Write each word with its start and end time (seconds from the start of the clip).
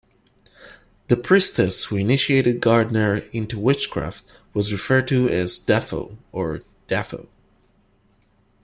The 1.09 1.15
priestess 1.15 1.83
who 1.83 1.95
initiated 1.95 2.59
Gardner 2.59 3.17
into 3.33 3.59
witchcraft 3.59 4.23
was 4.51 4.71
referred 4.73 5.07
to 5.09 5.29
as 5.29 5.59
"Dafo" 5.63 6.17
or 6.31 6.63
"Daffo". 6.87 7.27